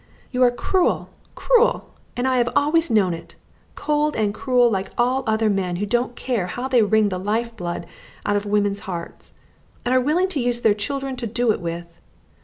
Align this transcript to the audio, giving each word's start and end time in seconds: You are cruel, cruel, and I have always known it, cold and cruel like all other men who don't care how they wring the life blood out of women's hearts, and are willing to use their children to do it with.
You 0.31 0.41
are 0.41 0.49
cruel, 0.49 1.11
cruel, 1.35 1.93
and 2.17 2.27
I 2.27 2.37
have 2.39 2.49
always 2.55 2.89
known 2.89 3.13
it, 3.13 3.35
cold 3.75 4.15
and 4.15 4.33
cruel 4.33 4.67
like 4.67 4.89
all 4.97 5.23
other 5.27 5.47
men 5.47 5.75
who 5.75 5.85
don't 5.85 6.15
care 6.15 6.47
how 6.47 6.67
they 6.67 6.81
wring 6.81 7.09
the 7.09 7.19
life 7.19 7.55
blood 7.55 7.85
out 8.25 8.35
of 8.35 8.43
women's 8.47 8.79
hearts, 8.89 9.35
and 9.85 9.93
are 9.93 10.01
willing 10.01 10.27
to 10.29 10.39
use 10.39 10.61
their 10.61 10.73
children 10.73 11.17
to 11.17 11.27
do 11.27 11.51
it 11.51 11.61
with. 11.61 12.01